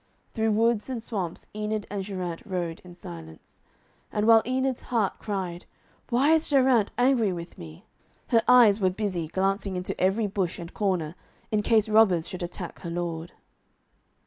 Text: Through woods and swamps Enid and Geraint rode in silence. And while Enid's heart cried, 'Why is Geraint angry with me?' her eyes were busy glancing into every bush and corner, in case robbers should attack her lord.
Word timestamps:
Through 0.33 0.53
woods 0.53 0.89
and 0.89 0.97
swamps 1.03 1.45
Enid 1.53 1.85
and 1.91 2.01
Geraint 2.03 2.41
rode 2.43 2.79
in 2.83 2.95
silence. 2.95 3.61
And 4.11 4.25
while 4.25 4.41
Enid's 4.47 4.81
heart 4.81 5.19
cried, 5.19 5.65
'Why 6.09 6.31
is 6.33 6.49
Geraint 6.49 6.89
angry 6.97 7.31
with 7.31 7.55
me?' 7.55 7.85
her 8.29 8.41
eyes 8.47 8.79
were 8.81 8.89
busy 8.89 9.27
glancing 9.27 9.75
into 9.75 9.93
every 10.01 10.25
bush 10.25 10.57
and 10.57 10.73
corner, 10.73 11.13
in 11.51 11.61
case 11.61 11.87
robbers 11.87 12.27
should 12.27 12.41
attack 12.41 12.79
her 12.79 12.89
lord. 12.89 13.33